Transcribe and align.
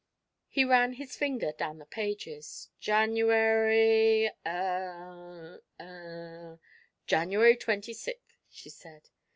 He 0.49 0.65
ran 0.65 0.93
his 0.93 1.15
finger 1.15 1.51
down 1.51 1.77
the 1.77 1.85
pages. 1.85 2.69
"January 2.79 4.31
eh 4.43 5.57
eh" 5.79 6.55
"January 7.05 7.55
twenty 7.55 7.93
sixth," 7.93 8.35
she 8.49 8.71
said. 8.71 9.09